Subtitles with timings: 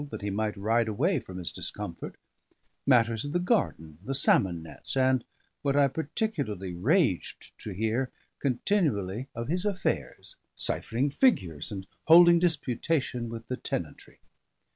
[0.09, 2.15] that he might ride away from his discomfort
[2.87, 5.23] matters of the garden, the salmon nets, and
[5.61, 8.09] (what I particularly raged to hear)
[8.39, 14.17] continually of his affairs, ciphering figures and holding disputation with the tenantry.